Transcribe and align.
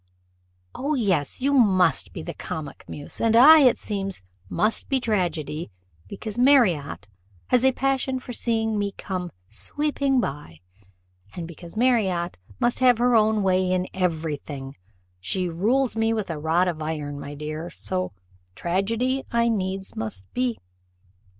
O 0.73 0.95
yes, 0.95 1.41
you 1.41 1.53
must 1.53 2.11
be 2.11 2.23
the 2.23 2.33
comic 2.33 2.85
muse; 2.87 3.21
and 3.21 3.35
I, 3.35 3.59
it 3.59 3.77
seems, 3.77 4.23
must 4.49 4.89
be 4.89 4.99
tragedy, 4.99 5.69
because 6.07 6.39
Marriott 6.39 7.07
has 7.49 7.63
a 7.63 7.71
passion 7.71 8.17
for 8.19 8.33
seeing 8.33 8.79
me 8.79 8.93
'come 8.93 9.31
sweeping 9.47 10.19
by.' 10.19 10.61
And 11.35 11.47
because 11.47 11.77
Marriott 11.77 12.39
must 12.59 12.79
have 12.79 12.97
her 12.97 13.13
own 13.13 13.43
way 13.43 13.71
in 13.71 13.87
every 13.93 14.37
thing 14.37 14.75
she 15.19 15.47
rules 15.47 15.95
me 15.95 16.13
with 16.13 16.31
a 16.31 16.39
rod 16.39 16.67
of 16.67 16.81
iron, 16.81 17.19
my 17.19 17.35
dear, 17.35 17.69
so 17.69 18.11
tragedy 18.55 19.23
I 19.31 19.49
needs 19.49 19.95
must 19.95 20.25
be. 20.33 20.57